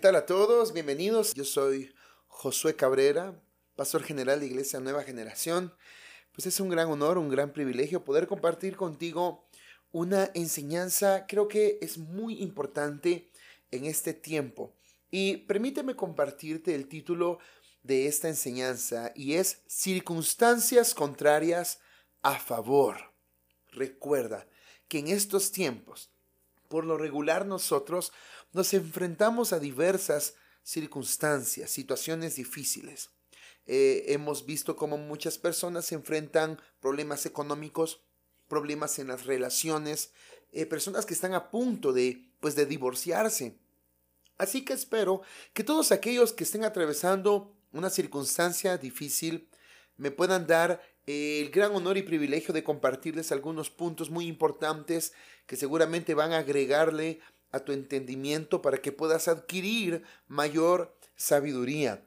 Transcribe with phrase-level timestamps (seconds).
[0.00, 0.72] tal a todos?
[0.72, 1.34] Bienvenidos.
[1.34, 1.94] Yo soy
[2.26, 3.38] Josué Cabrera,
[3.76, 5.74] pastor general de Iglesia Nueva Generación.
[6.32, 9.44] Pues es un gran honor, un gran privilegio poder compartir contigo
[9.92, 13.30] una enseñanza, creo que es muy importante
[13.70, 14.74] en este tiempo.
[15.10, 17.38] Y permíteme compartirte el título
[17.82, 21.78] de esta enseñanza y es Circunstancias contrarias
[22.22, 23.12] a favor.
[23.68, 24.48] Recuerda
[24.88, 26.10] que en estos tiempos,
[26.68, 28.12] por lo regular nosotros
[28.52, 33.10] nos enfrentamos a diversas circunstancias, situaciones difíciles.
[33.66, 38.02] Eh, hemos visto cómo muchas personas se enfrentan problemas económicos,
[38.48, 40.12] problemas en las relaciones,
[40.52, 43.56] eh, personas que están a punto de, pues, de divorciarse.
[44.38, 49.48] Así que espero que todos aquellos que estén atravesando una circunstancia difícil
[49.96, 55.12] me puedan dar eh, el gran honor y privilegio de compartirles algunos puntos muy importantes
[55.46, 57.20] que seguramente van a agregarle
[57.52, 62.04] a tu entendimiento para que puedas adquirir mayor sabiduría.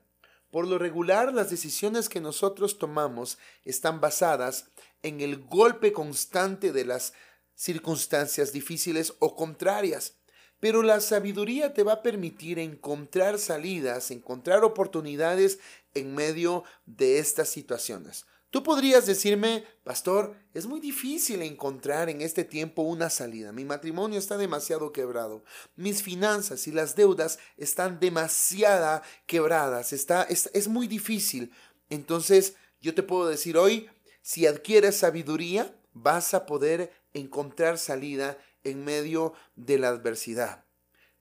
[0.51, 4.67] Por lo regular, las decisiones que nosotros tomamos están basadas
[5.01, 7.13] en el golpe constante de las
[7.55, 10.15] circunstancias difíciles o contrarias.
[10.59, 15.59] Pero la sabiduría te va a permitir encontrar salidas, encontrar oportunidades
[15.93, 18.25] en medio de estas situaciones.
[18.53, 23.51] Tú podrías decirme, pastor, es muy difícil encontrar en este tiempo una salida.
[23.51, 25.43] Mi matrimonio está demasiado quebrado.
[25.75, 29.91] Mis finanzas y las deudas están demasiado quebradas.
[29.91, 31.51] Está, es, es muy difícil.
[31.89, 33.89] Entonces, yo te puedo decir hoy,
[34.21, 40.63] si adquieres sabiduría, vas a poder encontrar salida en medio de la adversidad.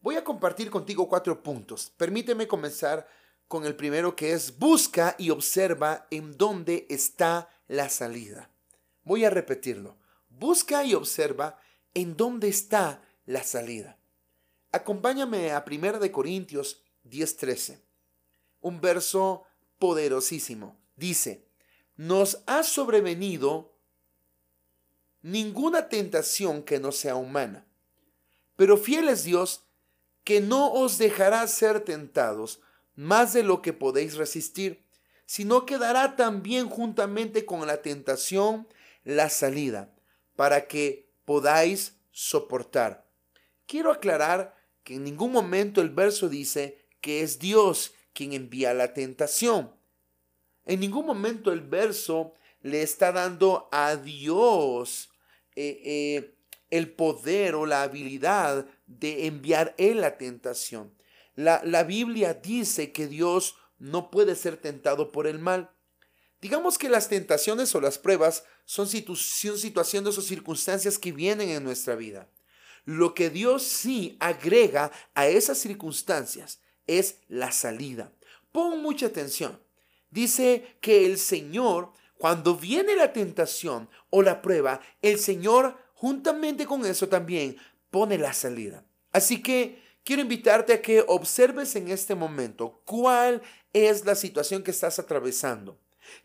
[0.02, 1.94] Voy a compartir contigo cuatro puntos.
[1.96, 3.08] Permíteme comenzar
[3.52, 8.48] con el primero que es busca y observa en dónde está la salida.
[9.04, 9.98] Voy a repetirlo.
[10.30, 11.60] Busca y observa
[11.92, 13.98] en dónde está la salida.
[14.70, 17.82] Acompáñame a 1 de Corintios 10:13.
[18.62, 19.44] Un verso
[19.78, 20.80] poderosísimo.
[20.96, 21.44] Dice,
[21.94, 23.76] nos ha sobrevenido
[25.20, 27.66] ninguna tentación que no sea humana,
[28.56, 29.66] pero fiel es Dios
[30.24, 32.62] que no os dejará ser tentados
[32.94, 34.84] más de lo que podéis resistir,
[35.26, 38.68] sino que dará también juntamente con la tentación
[39.04, 39.94] la salida,
[40.36, 43.08] para que podáis soportar.
[43.66, 44.54] Quiero aclarar
[44.84, 49.72] que en ningún momento el verso dice que es Dios quien envía la tentación.
[50.64, 55.10] En ningún momento el verso le está dando a Dios
[55.56, 56.34] eh, eh,
[56.70, 60.92] el poder o la habilidad de enviar él la tentación.
[61.34, 65.70] La, Biblia dice que Dios no puede ser tentado por el mal.
[66.40, 71.64] Digamos que las tentaciones o las pruebas son, son situaciones o circunstancias que vienen en
[71.64, 72.28] nuestra vida.
[72.84, 78.12] Lo que Dios sí agrega a esas circunstancias es la salida.
[78.50, 79.60] Pon mucha atención.
[80.10, 86.84] Dice que el Señor, cuando viene la tentación o la prueba, el Señor juntamente con
[86.84, 87.56] eso también
[87.90, 88.84] pone la salida.
[89.12, 93.42] Así que quiero invitarte a que observes en este momento cuál
[93.72, 95.78] es la situación que estás atravesando.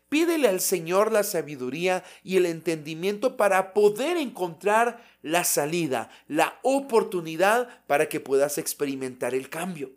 [0.08, 7.84] Pídele al Señor la sabiduría y el entendimiento para poder encontrar la salida, la oportunidad
[7.86, 9.92] para que puedas experimentar el cambio.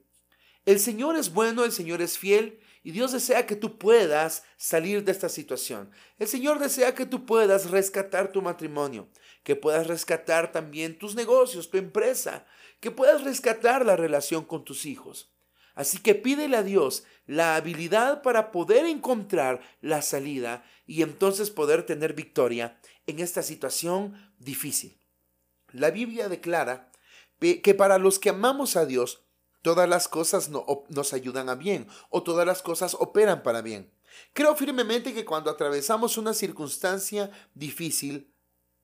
[0.65, 5.03] El Señor es bueno, el Señor es fiel y Dios desea que tú puedas salir
[5.03, 5.91] de esta situación.
[6.19, 9.07] El Señor desea que tú puedas rescatar tu matrimonio,
[9.43, 12.45] que puedas rescatar también tus negocios, tu empresa,
[12.81, 15.31] que puedas rescatar la relación con tus hijos.
[15.73, 21.85] Así que pídele a Dios la habilidad para poder encontrar la salida y entonces poder
[21.85, 22.77] tener victoria
[23.07, 24.99] en esta situación difícil.
[25.71, 26.91] La Biblia declara
[27.39, 29.23] que para los que amamos a Dios,
[29.61, 33.93] todas las cosas nos ayudan a bien o todas las cosas operan para bien.
[34.33, 38.33] Creo firmemente que cuando atravesamos una circunstancia difícil,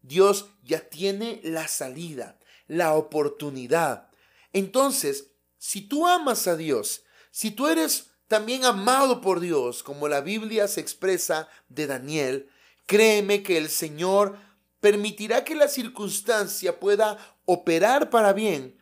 [0.01, 4.09] Dios ya tiene la salida, la oportunidad.
[4.53, 10.21] Entonces, si tú amas a Dios, si tú eres también amado por Dios, como la
[10.21, 12.49] Biblia se expresa de Daniel,
[12.85, 14.37] créeme que el Señor
[14.79, 18.77] permitirá que la circunstancia pueda operar para bien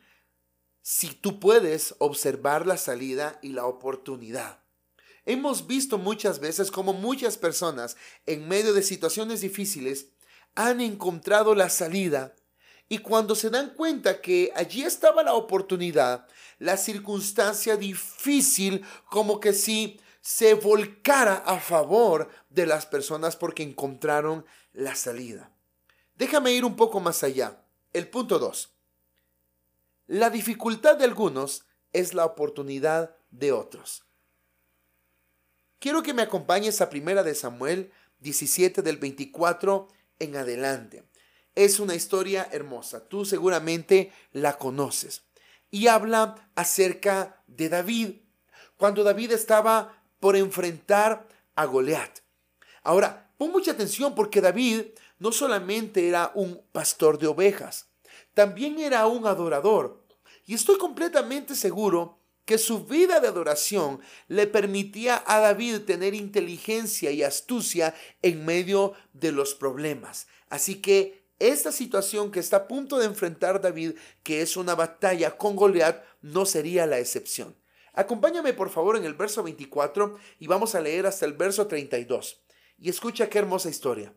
[0.82, 4.62] si tú puedes observar la salida y la oportunidad.
[5.24, 7.96] Hemos visto muchas veces como muchas personas
[8.26, 10.10] en medio de situaciones difíciles
[10.54, 12.36] han encontrado la salida
[12.88, 16.26] y cuando se dan cuenta que allí estaba la oportunidad,
[16.58, 24.44] la circunstancia difícil como que si se volcara a favor de las personas porque encontraron
[24.72, 25.52] la salida.
[26.16, 27.62] Déjame ir un poco más allá.
[27.92, 28.72] El punto 2.
[30.08, 34.04] La dificultad de algunos es la oportunidad de otros.
[35.78, 39.88] Quiero que me acompañes a Primera de Samuel 17 del 24
[40.18, 41.04] en adelante.
[41.56, 45.22] Es una historia hermosa, tú seguramente la conoces.
[45.70, 48.10] Y habla acerca de David,
[48.76, 52.20] cuando David estaba por enfrentar a Goliat.
[52.82, 54.82] Ahora, pon mucha atención porque David
[55.18, 57.88] no solamente era un pastor de ovejas,
[58.34, 60.04] también era un adorador.
[60.44, 67.10] Y estoy completamente seguro que su vida de adoración le permitía a David tener inteligencia
[67.10, 70.28] y astucia en medio de los problemas.
[70.48, 73.92] Así que esta situación que está a punto de enfrentar David,
[74.22, 77.56] que es una batalla con Goliat, no sería la excepción.
[77.92, 82.42] Acompáñame por favor en el verso 24 y vamos a leer hasta el verso 32.
[82.78, 84.14] Y escucha qué hermosa historia.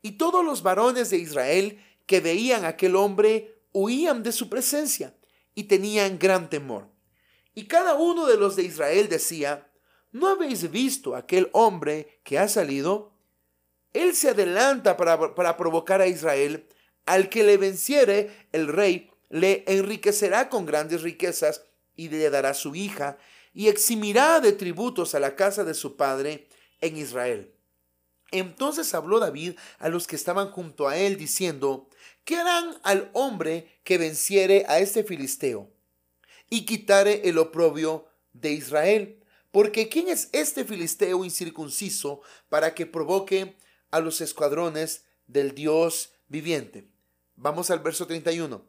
[0.00, 5.14] Y todos los varones de Israel que veían a aquel hombre huían de su presencia
[5.54, 6.88] y tenían gran temor.
[7.54, 9.70] Y cada uno de los de Israel decía,
[10.10, 13.11] ¿no habéis visto aquel hombre que ha salido?
[13.92, 16.66] Él se adelanta para, para provocar a Israel.
[17.04, 21.64] Al que le venciere, el rey le enriquecerá con grandes riquezas
[21.96, 23.18] y le dará su hija
[23.54, 26.48] y eximirá de tributos a la casa de su padre
[26.80, 27.52] en Israel.
[28.30, 31.88] Entonces habló David a los que estaban junto a él, diciendo,
[32.24, 35.70] ¿qué harán al hombre que venciere a este filisteo
[36.48, 39.22] y quitare el oprobio de Israel?
[39.50, 43.56] Porque ¿quién es este filisteo incircunciso para que provoque
[43.92, 46.88] a los escuadrones del Dios viviente?
[47.36, 48.66] Vamos al verso 31.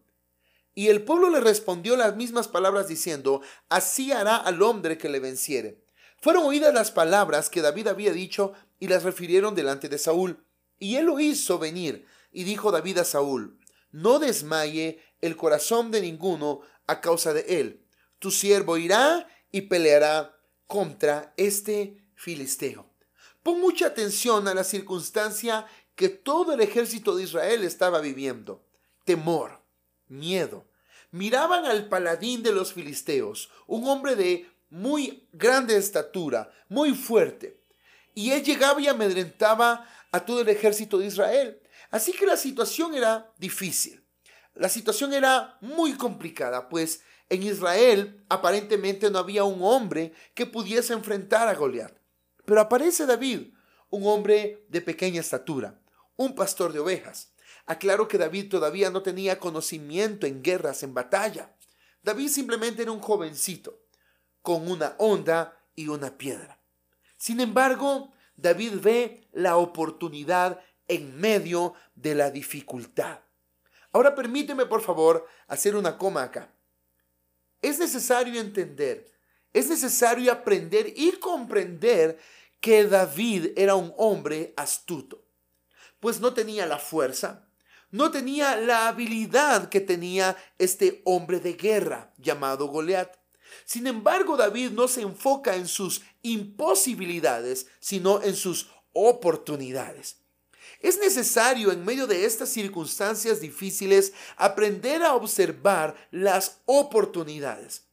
[0.75, 5.20] Y el pueblo le respondió las mismas palabras diciendo, así hará al hombre que le
[5.20, 5.84] venciere.
[6.22, 10.46] Fueron oídas las palabras que David había dicho y las refirieron delante de Saúl.
[10.80, 13.60] Y él lo hizo venir, y dijo David a Saúl,
[13.92, 17.86] no desmaye el corazón de ninguno a causa de él.
[18.19, 20.36] Tu siervo irá y peleará
[20.66, 22.93] contra este filisteo.
[23.44, 28.66] Pon mucha atención a la circunstancia que todo el ejército de Israel estaba viviendo.
[29.06, 29.62] Temor,
[30.07, 30.66] miedo.
[31.12, 37.63] Miraban al paladín de los filisteos, un hombre de muy grande estatura, muy fuerte
[38.16, 41.60] y él llegaba y amedrentaba a todo el ejército de Israel.
[41.92, 44.04] Así que la situación era difícil.
[44.56, 50.94] La situación era muy complicada, pues en Israel aparentemente no había un hombre que pudiese
[50.94, 51.94] enfrentar a Goliat.
[52.45, 53.54] Pero aparece David,
[53.90, 55.80] un hombre de pequeña estatura,
[56.16, 57.34] un pastor de ovejas.
[57.66, 61.56] Aclaro que David todavía no tenía conocimiento en guerras, en batalla.
[62.01, 63.80] David simplemente era un jovencito,
[64.42, 66.60] con una onda y una piedra.
[67.18, 73.19] Sin embargo, David ve la oportunidad en medio de la dificultad.
[73.94, 76.54] Ahora permíteme, por favor, hacer una coma acá.
[77.62, 79.10] Es necesario entender,
[79.54, 82.20] es necesario aprender y comprender
[82.60, 85.24] que David era un hombre astuto,
[86.00, 87.48] pues no tenía la fuerza,
[87.92, 93.16] no tenía la habilidad que tenía este hombre de guerra llamado Goliat.
[93.66, 100.18] Sin embargo, David no se enfoca en sus imposibilidades, sino en sus oportunidades.
[100.80, 107.86] Es necesario en medio de estas circunstancias difíciles aprender a observar las oportunidades.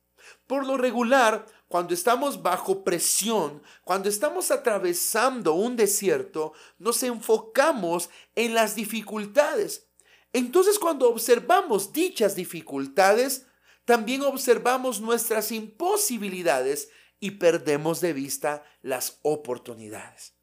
[0.50, 8.54] Por lo regular, cuando estamos bajo presión, cuando estamos atravesando un desierto, nos enfocamos en
[8.54, 9.86] las dificultades.
[10.32, 13.46] Entonces cuando observamos dichas dificultades,
[13.84, 16.90] también observamos nuestras imposibilidades
[17.20, 20.34] y perdemos de vista las oportunidades.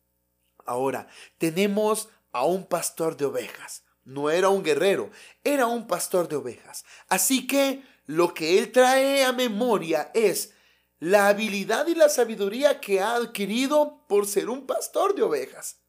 [0.65, 3.83] Ahora, tenemos a un pastor de ovejas.
[4.05, 5.11] No era un guerrero,
[5.43, 6.85] era un pastor de ovejas.
[7.09, 10.53] Así que lo que él trae a memoria es
[10.99, 15.81] la habilidad y la sabiduría que ha adquirido por ser un pastor de ovejas.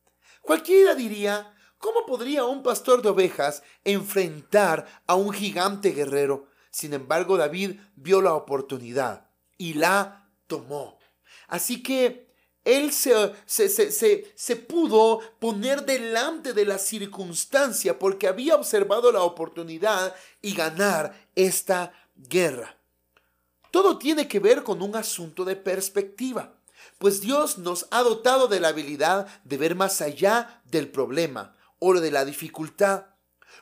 [0.43, 6.49] Cualquiera diría, ¿cómo podría un pastor de ovejas enfrentar a un gigante guerrero?
[6.71, 10.99] Sin embargo, David vio la oportunidad y la tomó.
[11.47, 12.29] Así que
[12.65, 20.55] él se, se, pudo poner delante de la circunstancia porque había observado la oportunidad y
[20.55, 22.77] ganar esta guerra.
[23.71, 26.55] Todo tiene que ver con un asunto de perspectiva,
[26.99, 31.95] pues Dios nos ha dotado de la habilidad de ver más allá del problema o
[31.95, 33.07] de la dificultad.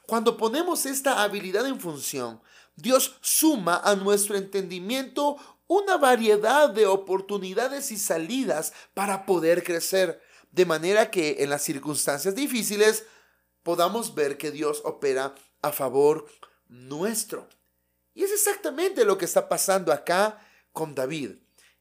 [0.07, 2.41] Cuando ponemos esta habilidad en función,
[2.77, 5.37] Dios suma a nuestro entendimiento
[5.67, 10.23] una variedad de oportunidades y salidas para poder crecer,
[10.53, 13.05] de manera que en las circunstancias difíciles
[13.63, 16.27] podamos ver que Dios opera a favor
[16.69, 17.49] nuestro.
[18.17, 20.41] Y es exactamente lo que está pasando acá
[20.73, 21.33] con David,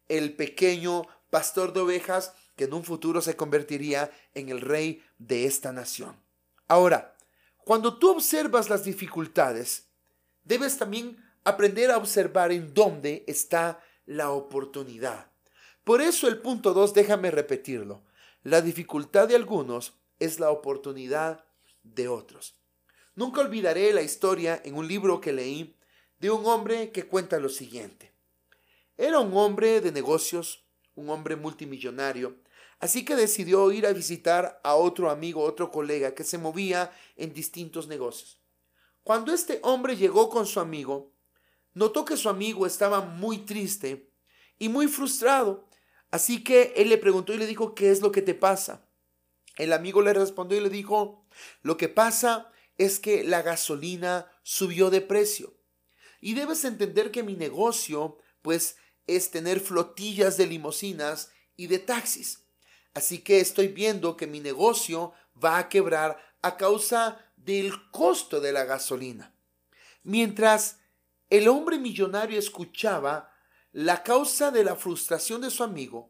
[0.10, 5.46] el pequeño pastor de ovejas que en un futuro se convertiría en el rey de
[5.46, 6.22] esta nación.
[6.68, 7.16] Ahora,
[7.64, 9.88] cuando tú observas las dificultades,
[10.44, 15.32] debes también aprender a observar en dónde está la oportunidad.
[15.86, 18.04] Por eso el punto 2, déjame repetirlo.
[18.44, 21.46] La dificultad de algunos es la oportunidad
[21.84, 22.58] de otros.
[23.16, 25.78] Nunca olvidaré la historia en un libro que leí
[26.20, 28.14] de un hombre que cuenta lo siguiente.
[28.98, 32.38] Era un hombre de negocios, un hombre multimillonario,
[32.80, 37.34] así que decidió ir a visitar a otro amigo, otro colega que se movía en
[37.34, 38.40] distintos negocios.
[39.04, 41.12] Cuando este hombre llegó con su amigo,
[41.74, 44.10] notó que su amigo estaba muy triste
[44.58, 45.68] y muy frustrado,
[46.10, 48.88] así que él le preguntó y le dijo, ¿qué es lo que te pasa?
[49.58, 51.26] El amigo le respondió y le dijo,
[51.62, 55.54] lo que pasa es que la gasolina subió de precio.
[56.26, 62.40] Y debes entender que mi negocio, pues, es tener flotillas de limosinas y de taxis.
[62.96, 68.54] Así que estoy viendo que mi negocio va a quebrar a causa del costo de
[68.54, 69.36] la gasolina.
[70.02, 70.80] Mientras
[71.30, 73.32] el hombre millonario escuchaba
[73.72, 76.10] la causa de la frustración de su amigo,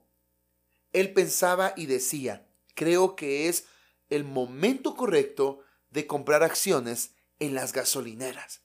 [0.93, 3.65] él pensaba y decía, creo que es
[4.09, 8.64] el momento correcto de comprar acciones en las gasolineras.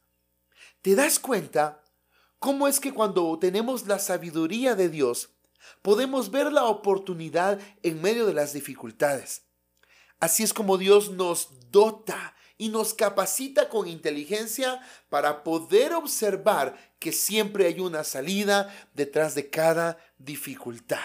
[0.83, 1.85] ¿Te das cuenta
[2.39, 5.31] cómo es que cuando tenemos la sabiduría de Dios,
[5.83, 9.43] podemos ver la oportunidad en medio de las dificultades?
[10.21, 17.13] Así es como Dios nos dota y nos capacita con inteligencia para poder observar que
[17.13, 20.99] siempre hay una salida detrás de cada dificultad.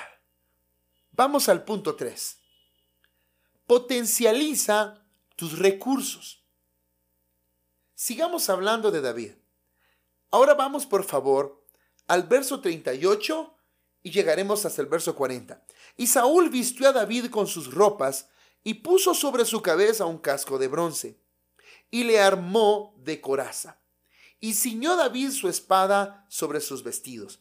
[1.11, 2.37] Vamos al punto 3.
[3.67, 5.05] Potencializa
[5.37, 6.43] tus recursos.
[7.93, 9.31] Sigamos hablando de David.
[10.35, 11.63] Ahora vamos, por favor,
[12.07, 13.55] al verso 38
[14.03, 15.65] y llegaremos hasta el verso 40.
[15.95, 18.27] Y Saúl vistió a David con sus ropas
[18.61, 21.17] y puso sobre su cabeza un casco de bronce
[21.89, 23.79] y le armó de coraza.
[24.41, 27.39] Y ciñó David su espada sobre sus vestidos.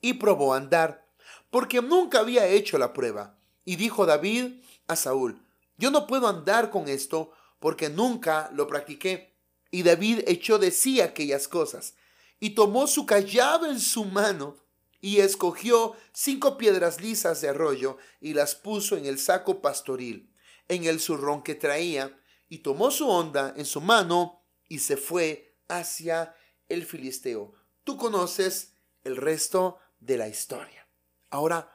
[0.00, 1.08] Y probó a andar,
[1.50, 3.36] porque nunca había hecho la prueba.
[3.64, 5.44] Y dijo David a Saúl,
[5.76, 9.35] yo no puedo andar con esto porque nunca lo practiqué.
[9.70, 11.94] Y David echó de sí aquellas cosas,
[12.38, 14.56] y tomó su callado en su mano,
[15.00, 20.32] y escogió cinco piedras lisas de arroyo, y las puso en el saco pastoril,
[20.68, 22.18] en el zurrón que traía,
[22.48, 26.34] y tomó su onda en su mano, y se fue hacia
[26.68, 27.54] el filisteo.
[27.84, 30.88] Tú conoces el resto de la historia.
[31.30, 31.72] Ahora,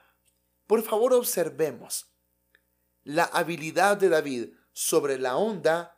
[0.68, 2.08] por favor, observemos
[3.04, 5.98] la habilidad de David sobre la onda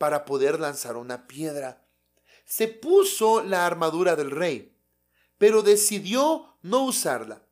[0.00, 1.86] para poder lanzar una piedra.
[2.46, 4.74] Se puso la armadura del rey,
[5.36, 7.44] pero decidió no usarla.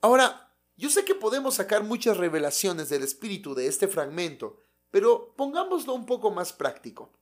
[0.00, 5.92] Ahora, yo sé que podemos sacar muchas revelaciones del espíritu de este fragmento, pero pongámoslo
[5.92, 7.12] un poco más práctico.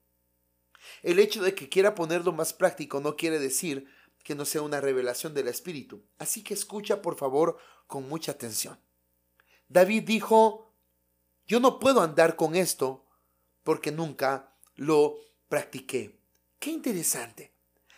[1.03, 3.89] El hecho de que quiera ponerlo más práctico no quiere decir
[4.23, 6.05] que no sea una revelación del espíritu.
[6.19, 7.59] Así que escucha por favor
[7.89, 8.79] con mucha atención.
[9.67, 10.73] David dijo,
[11.45, 13.04] yo no puedo andar con esto
[13.65, 15.17] porque nunca lo
[15.49, 16.21] practiqué.
[16.61, 17.53] Qué interesante.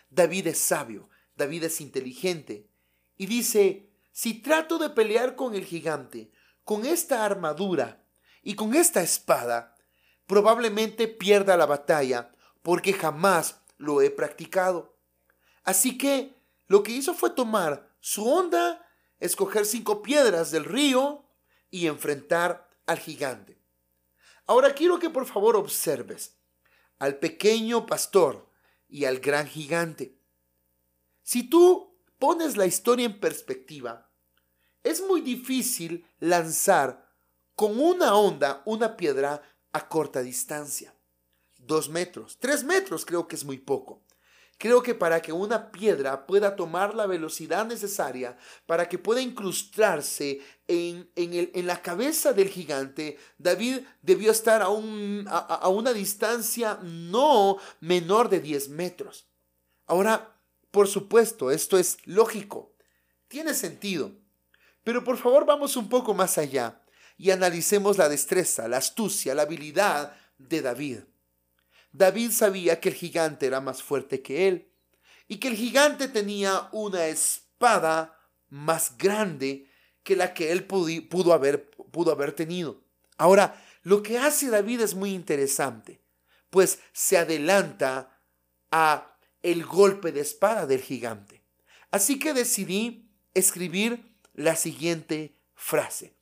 [0.08, 2.70] David es sabio, David es inteligente
[3.18, 6.30] y dice, si trato de pelear con el gigante,
[6.64, 8.02] con esta armadura
[8.42, 9.76] y con esta espada,
[10.26, 12.32] probablemente pierda la batalla
[12.62, 14.96] porque jamás lo he practicado.
[15.64, 16.34] Así que
[16.66, 18.84] lo que hizo fue tomar su onda,
[19.20, 21.24] escoger cinco piedras del río
[21.70, 23.55] y enfrentar al gigante.
[24.46, 26.36] Ahora quiero que por favor observes
[26.98, 28.48] al pequeño pastor
[28.88, 30.18] y al gran gigante.
[31.22, 34.10] Si tú pones la historia en perspectiva,
[34.82, 37.12] es muy difícil lanzar
[37.56, 40.94] con una onda una piedra a corta distancia.
[41.58, 44.05] Dos metros, tres metros creo que es muy poco.
[44.58, 50.40] Creo que para que una piedra pueda tomar la velocidad necesaria, para que pueda incrustarse
[50.66, 51.10] en,
[51.66, 58.70] la cabeza del gigante, David debió estar a, a una distancia no menor de 10
[58.70, 59.26] metros.
[59.86, 62.72] Ahora, por supuesto, esto es lógico,
[63.28, 64.12] tiene sentido.
[64.86, 66.80] Pero por favor vamos un poco más allá
[67.18, 70.98] y analicemos la destreza, la astucia, la habilidad de David.
[71.96, 74.68] David sabía que el gigante era más fuerte que él
[75.28, 79.70] y que el gigante tenía una espada más grande
[80.02, 82.82] que la que él pudo, haber, pudo haber tenido.
[83.16, 86.02] Ahora, lo que hace David es muy interesante,
[86.50, 88.20] pues se adelanta
[88.70, 91.42] a el golpe de espada del gigante.
[91.90, 96.14] Así que decidí escribir la siguiente frase.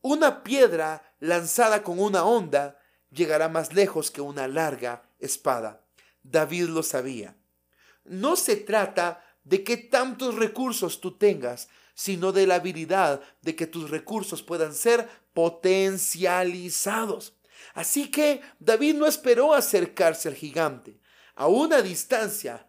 [0.00, 2.77] Una piedra lanzada con una onda
[3.10, 5.84] llegará más lejos que una larga espada.
[6.22, 7.36] David lo sabía.
[8.04, 13.66] No se trata de que tantos recursos tú tengas, sino de la habilidad de que
[13.66, 17.34] tus recursos puedan ser potencializados.
[17.74, 21.00] Así que David no esperó acercarse al gigante.
[21.34, 22.66] A una distancia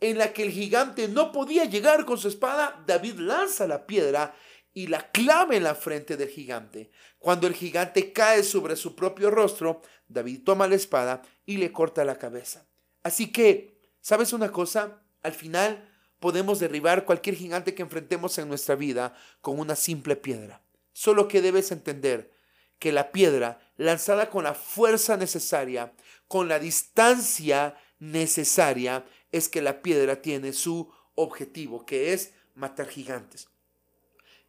[0.00, 4.34] en la que el gigante no podía llegar con su espada, David lanza la piedra
[4.74, 6.90] y la clava en la frente del gigante.
[7.18, 12.04] Cuando el gigante cae sobre su propio rostro, David toma la espada y le corta
[12.04, 12.66] la cabeza.
[13.02, 15.02] Así que, ¿sabes una cosa?
[15.22, 15.88] Al final
[16.20, 20.62] podemos derribar cualquier gigante que enfrentemos en nuestra vida con una simple piedra.
[20.92, 22.32] Solo que debes entender
[22.78, 25.92] que la piedra, lanzada con la fuerza necesaria,
[26.28, 33.51] con la distancia necesaria, es que la piedra tiene su objetivo, que es matar gigantes.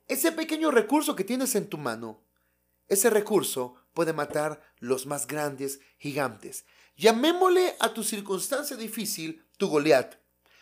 [0.08, 2.24] Ese pequeño recurso que tienes en tu mano,
[2.88, 6.66] ese recurso puede matar los más grandes gigantes.
[6.96, 10.16] Llamémosle a tu circunstancia difícil tu Goliat.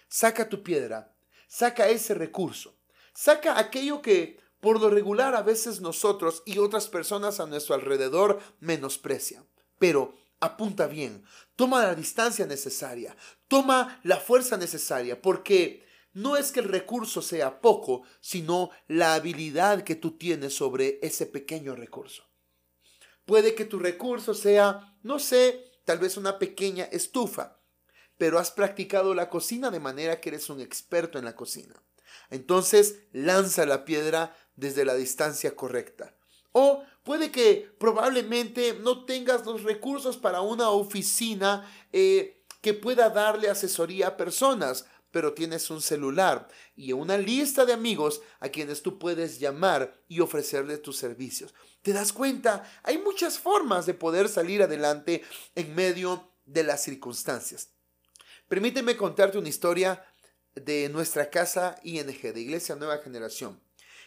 [0.08, 1.16] Saca tu piedra,
[1.48, 2.78] saca ese recurso,
[3.14, 8.40] saca aquello que por lo regular a veces nosotros y otras personas a nuestro alrededor
[8.60, 9.48] menosprecian.
[9.80, 11.24] Pero apunta bien,
[11.56, 13.16] toma la distancia necesaria,
[13.48, 19.84] toma la fuerza necesaria, porque no es que el recurso sea poco, sino la habilidad
[19.84, 22.24] que tú tienes sobre ese pequeño recurso.
[23.26, 27.60] Puede que tu recurso sea, no sé, tal vez una pequeña estufa,
[28.18, 31.82] pero has practicado la cocina de manera que eres un experto en la cocina.
[32.30, 36.16] Entonces lanza la piedra desde la distancia correcta.
[36.52, 43.50] O puede que probablemente no tengas los recursos para una oficina eh, que pueda darle
[43.50, 48.98] asesoría a personas, pero tienes un celular y una lista de amigos a quienes tú
[48.98, 51.54] puedes llamar y ofrecerle tus servicios.
[51.82, 52.64] ¿Te das cuenta?
[52.84, 55.24] Hay muchas formas de poder salir adelante
[55.56, 57.70] en medio de las circunstancias.
[58.48, 60.06] Permíteme contarte una historia
[60.56, 63.62] de nuestra casa ING, de Iglesia Nueva Generación.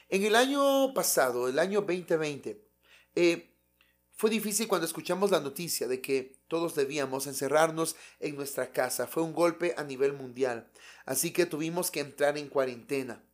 [0.08, 2.62] En el año pasado, el año 2020,
[3.14, 3.53] eh,
[4.16, 9.08] fue difícil cuando escuchamos la noticia de que todos debíamos encerrarnos en nuestra casa.
[9.08, 10.70] Fue un golpe a nivel mundial.
[11.04, 13.24] Así que tuvimos que entrar en cuarentena.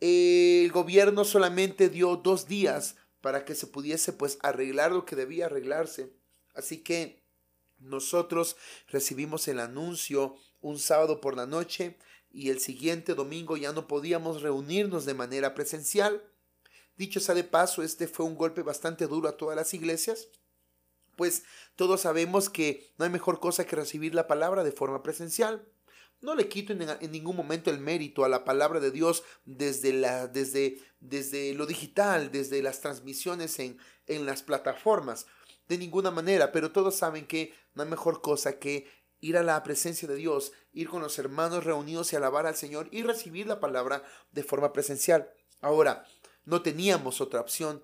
[0.00, 5.46] El gobierno solamente dio dos días para que se pudiese pues arreglar lo que debía
[5.46, 6.12] arreglarse.
[6.54, 7.24] Así que
[7.78, 8.56] nosotros
[8.88, 11.98] recibimos el anuncio un sábado por la noche
[12.30, 16.22] y el siguiente domingo ya no podíamos reunirnos de manera presencial.
[16.96, 20.28] Dicho sea de paso, este fue un golpe bastante duro a todas las iglesias,
[21.16, 25.66] pues todos sabemos que no hay mejor cosa que recibir la palabra de forma presencial.
[26.20, 30.28] No le quito en, ningún momento el mérito a la palabra de Dios desde, la,
[30.28, 35.26] desde, desde lo digital, desde las transmisiones en, en las plataformas,
[35.68, 38.88] de ninguna manera, pero todos saben que no hay mejor cosa que
[39.20, 42.88] ir a la presencia de Dios, ir con los hermanos reunidos y alabar al Señor
[42.92, 45.30] y recibir la palabra de forma presencial.
[45.60, 46.06] Ahora,
[46.46, 47.82] no teníamos otra opción.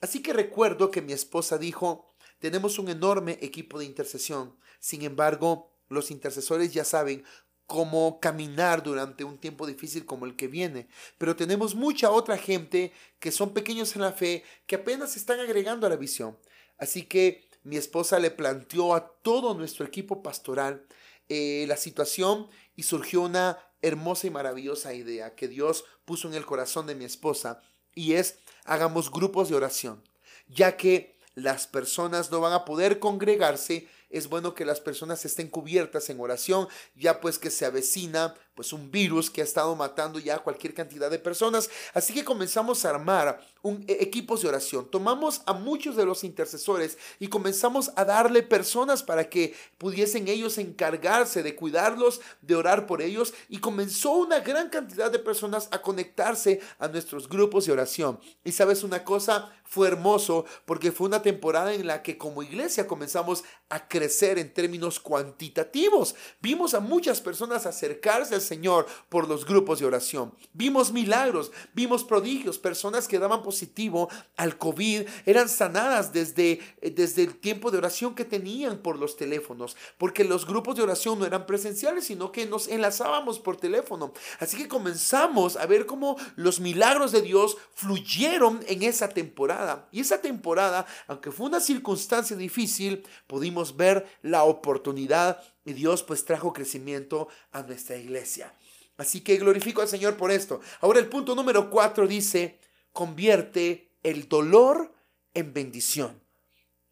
[0.00, 4.56] Así que recuerdo que mi esposa dijo, tenemos un enorme equipo de intercesión.
[4.78, 7.24] Sin embargo, los intercesores ya saben
[7.66, 10.88] cómo caminar durante un tiempo difícil como el que viene.
[11.18, 15.86] Pero tenemos mucha otra gente que son pequeños en la fe, que apenas están agregando
[15.86, 16.38] a la visión.
[16.78, 20.84] Así que mi esposa le planteó a todo nuestro equipo pastoral
[21.28, 26.44] eh, la situación y surgió una hermosa y maravillosa idea que Dios puso en el
[26.44, 27.62] corazón de mi esposa
[27.94, 30.02] y es hagamos grupos de oración,
[30.48, 35.48] ya que las personas no van a poder congregarse es bueno que las personas estén
[35.48, 40.18] cubiertas en oración, ya pues que se avecina pues un virus que ha estado matando
[40.18, 41.70] ya cualquier cantidad de personas.
[41.94, 44.90] Así que comenzamos a armar un, e, equipos de oración.
[44.90, 50.58] Tomamos a muchos de los intercesores y comenzamos a darle personas para que pudiesen ellos
[50.58, 53.32] encargarse de cuidarlos, de orar por ellos.
[53.48, 58.20] Y comenzó una gran cantidad de personas a conectarse a nuestros grupos de oración.
[58.44, 62.86] Y sabes una cosa, fue hermoso porque fue una temporada en la que como iglesia
[62.86, 66.14] comenzamos a crecer en términos cuantitativos.
[66.42, 70.34] Vimos a muchas personas acercarse Señor por los grupos de oración.
[70.52, 77.22] Vimos milagros, vimos prodigios, personas que daban positivo al COVID eran sanadas desde, eh, desde
[77.22, 81.26] el tiempo de oración que tenían por los teléfonos, porque los grupos de oración no
[81.26, 84.12] eran presenciales, sino que nos enlazábamos por teléfono.
[84.40, 90.00] Así que comenzamos a ver cómo los milagros de Dios fluyeron en esa temporada y
[90.00, 96.52] esa temporada, aunque fue una circunstancia difícil, pudimos ver la oportunidad y Dios pues trajo
[96.52, 98.54] crecimiento a nuestra iglesia.
[98.96, 100.60] Así que glorifico al Señor por esto.
[100.80, 102.60] Ahora el punto número cuatro dice,
[102.92, 104.94] convierte el dolor
[105.34, 106.22] en bendición.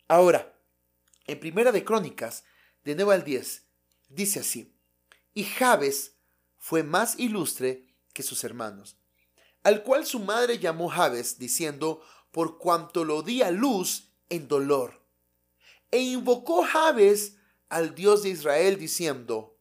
[0.09, 0.55] Ahora,
[1.27, 2.45] en Primera de Crónicas,
[2.85, 3.65] de 9 al 10,
[4.09, 4.73] dice así,
[5.35, 6.17] y Jabes
[6.57, 8.97] fue más ilustre que sus hermanos,
[9.63, 15.01] al cual su madre llamó Jabes, diciendo, por cuanto lo di a luz en dolor.
[15.91, 17.37] E invocó Jabes
[17.71, 19.57] al Dios de Israel, diciendo,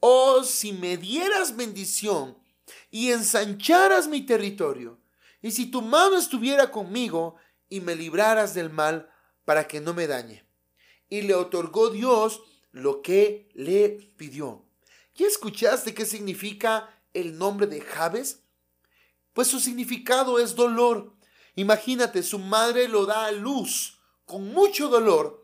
[0.00, 2.36] oh, si me dieras bendición
[2.90, 4.98] y ensancharas mi territorio,
[5.40, 7.36] y si tu mano estuviera conmigo
[7.68, 9.10] y me libraras del mal
[9.44, 10.44] para que no me dañe.
[11.08, 14.64] Y le otorgó Dios lo que le pidió.
[15.14, 18.40] ¿Ya escuchaste qué significa el nombre de Jabes?
[19.34, 21.14] Pues su significado es dolor.
[21.56, 25.43] Imagínate, su madre lo da a luz con mucho dolor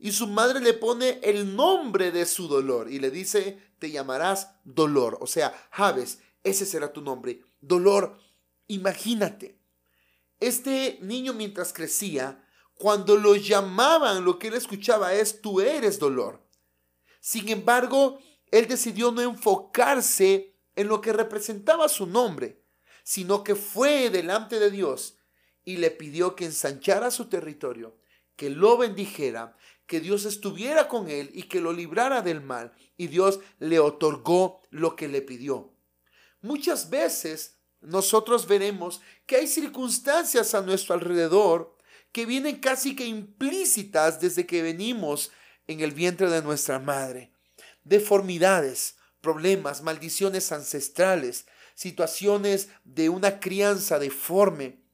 [0.00, 4.56] y su madre le pone el nombre de su dolor y le dice, te llamarás
[4.64, 5.18] dolor.
[5.20, 7.42] O sea, Jabes, ese será tu nombre.
[7.60, 8.18] Dolor
[8.70, 9.58] Imagínate,
[10.38, 16.46] este niño mientras crecía, cuando lo llamaban, lo que él escuchaba es, tú eres dolor.
[17.18, 18.20] Sin embargo,
[18.52, 22.62] él decidió no enfocarse en lo que representaba su nombre,
[23.02, 25.18] sino que fue delante de Dios
[25.64, 27.98] y le pidió que ensanchara su territorio,
[28.36, 29.56] que lo bendijera,
[29.90, 32.72] que Dios estuviera con él y que lo librara del mal.
[32.96, 35.74] Y Dios le otorgó lo que le pidió.
[36.42, 41.76] Muchas veces nosotros veremos que hay circunstancias a nuestro alrededor
[42.12, 45.32] que vienen casi que implícitas desde que venimos
[45.66, 47.32] en el vientre de nuestra madre.
[47.82, 54.84] Deformidades, problemas, maldiciones ancestrales, situaciones de una crianza deforme.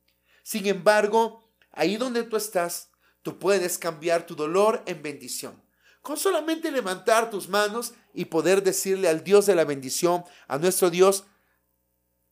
[0.43, 2.89] Sin embargo, ahí donde tú estás,
[3.27, 5.61] tú puedes cambiar tu dolor en bendición.
[6.01, 10.91] Con solamente levantar tus manos y poder decirle al Dios de la bendición, a nuestro
[10.91, 11.25] Dios,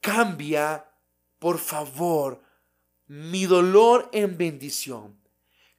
[0.00, 0.88] Cambia,
[1.40, 2.40] por favor,
[3.08, 5.18] mi dolor en bendición.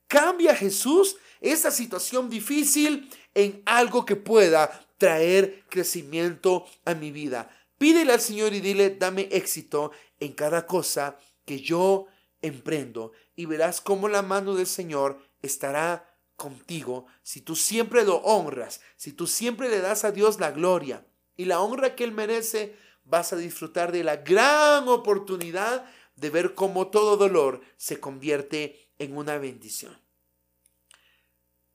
[0.07, 7.49] Cambia, Jesús, esa situación difícil en algo que pueda traer crecimiento a mi vida.
[7.77, 12.07] Pídele al Señor y dile, dame éxito en cada cosa que yo
[12.45, 13.11] emprendo.
[13.35, 19.11] Y verás cómo la mano del Señor estará contigo si tú siempre lo honras, si
[19.11, 21.05] tú siempre le das a Dios la gloria
[21.37, 26.55] y la honra que Él merece vas a disfrutar de la gran oportunidad de ver
[26.55, 29.97] cómo todo dolor se convierte en una bendición.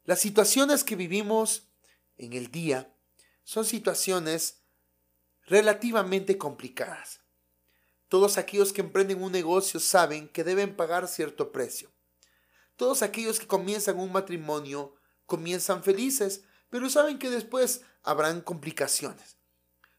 [0.04, 1.68] Las situaciones que vivimos
[2.16, 2.94] en el día
[3.44, 4.62] son situaciones
[5.46, 7.19] relativamente complicadas.
[8.11, 11.92] Todos aquellos que emprenden un negocio saben que deben pagar cierto precio.
[12.75, 14.96] Todos aquellos que comienzan un matrimonio
[15.27, 19.37] comienzan felices, pero saben que después habrán complicaciones.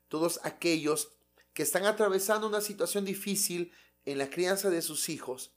[0.10, 1.13] Todos aquellos
[1.54, 3.71] que están atravesando una situación difícil
[4.04, 5.56] en la crianza de sus hijos,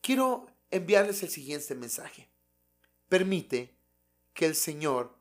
[0.00, 2.28] quiero enviarles el siguiente mensaje.
[3.08, 3.78] Permite
[4.32, 5.16] que el Señor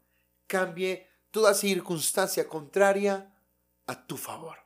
[0.48, 3.32] cambie toda circunstancia contraria
[3.86, 4.63] a tu favor.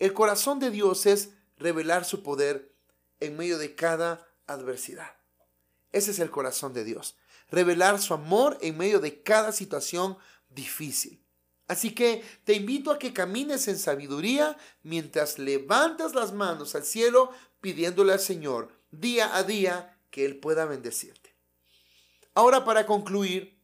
[0.00, 2.74] El corazón de Dios es revelar su poder
[3.20, 5.14] en medio de cada adversidad.
[5.92, 7.16] Ese es el corazón de Dios.
[7.50, 10.16] Revelar su amor en medio de cada situación
[10.48, 11.22] difícil.
[11.68, 17.30] Así que te invito a que camines en sabiduría mientras levantas las manos al cielo
[17.60, 21.36] pidiéndole al Señor día a día que Él pueda bendecirte.
[22.34, 23.60] Ahora para concluir,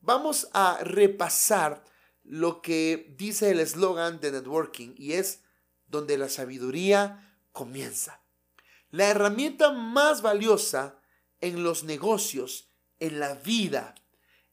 [0.00, 1.84] vamos a repasar
[2.24, 5.40] lo que dice el eslogan de networking y es
[5.88, 8.20] donde la sabiduría comienza.
[8.90, 11.00] La herramienta más valiosa
[11.40, 13.94] en los negocios, en la vida,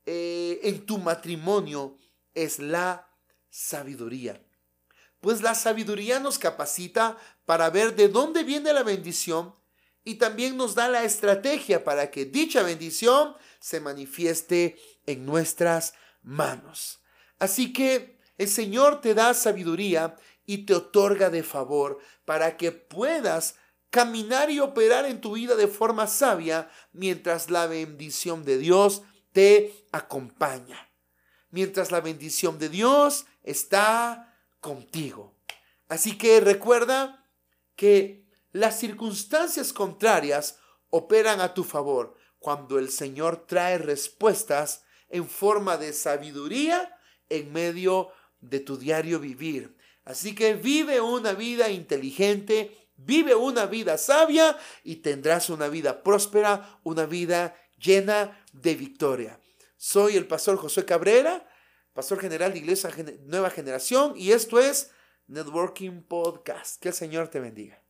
[0.06, 1.98] eh, en tu matrimonio,
[2.34, 3.10] es la
[3.50, 4.42] sabiduría.
[5.22, 9.56] Pues la sabiduría nos capacita para ver de dónde viene la bendición
[10.04, 17.00] y también nos da la estrategia para que dicha bendición se manifieste en nuestras manos.
[17.40, 23.56] Así que el Señor te da sabiduría y te otorga de favor para que puedas
[23.90, 29.86] caminar y operar en tu vida de forma sabia mientras la bendición de Dios te
[29.92, 30.90] acompaña
[31.56, 35.34] mientras la bendición de Dios está contigo.
[35.88, 37.26] Así que recuerda
[37.78, 45.78] que las circunstancias contrarias operan a tu favor cuando el Señor trae respuestas en forma
[45.78, 48.10] de sabiduría en medio
[48.42, 49.78] de tu diario vivir.
[50.06, 56.80] Así que vive una vida inteligente, vive una vida sabia y tendrás una vida próspera,
[56.84, 59.40] una vida llena de victoria.
[59.78, 61.50] Soy el pastor José Cabrera,
[61.94, 62.92] pastor general de Iglesia
[63.26, 64.92] Nueva Generación y esto es
[65.28, 66.80] Networking Podcast.
[66.82, 67.82] Que el Señor te bendiga.